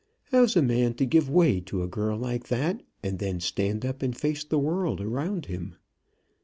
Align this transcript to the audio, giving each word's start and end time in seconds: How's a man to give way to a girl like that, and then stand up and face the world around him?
How's 0.31 0.55
a 0.55 0.63
man 0.63 0.95
to 0.95 1.05
give 1.05 1.29
way 1.29 1.59
to 1.59 1.83
a 1.83 1.87
girl 1.87 2.17
like 2.17 2.47
that, 2.47 2.81
and 3.03 3.19
then 3.19 3.39
stand 3.39 3.85
up 3.85 4.01
and 4.01 4.17
face 4.17 4.43
the 4.43 4.57
world 4.57 4.99
around 4.99 5.45
him? 5.45 5.75